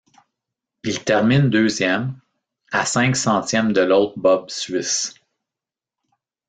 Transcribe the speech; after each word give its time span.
Il 0.83 1.03
termine 1.03 1.51
deuxième, 1.51 2.19
à 2.71 2.87
cinq 2.87 3.15
centièmes 3.15 3.71
de 3.71 3.81
l'autre 3.81 4.17
bob 4.17 4.49
suisse. 4.49 5.13